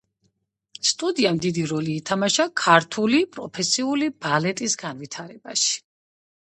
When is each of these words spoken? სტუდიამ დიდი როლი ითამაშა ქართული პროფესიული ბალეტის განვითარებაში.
სტუდიამ 0.91 1.37
დიდი 1.43 1.65
როლი 1.73 1.97
ითამაშა 2.01 2.47
ქართული 2.63 3.21
პროფესიული 3.37 4.13
ბალეტის 4.27 4.79
განვითარებაში. 4.87 5.81